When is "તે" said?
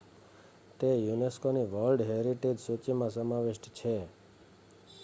0.79-0.89